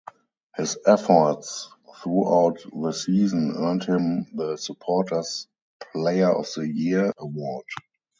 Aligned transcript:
His 0.55 0.79
efforts 0.87 1.69
throughout 2.01 2.57
the 2.73 2.91
season 2.91 3.53
earned 3.55 3.83
him 3.83 4.25
the 4.33 4.57
"Supporters 4.57 5.47
Player 5.93 6.31
of 6.31 6.47
the 6.55 6.67
Year" 6.67 7.13
award. 7.19 7.65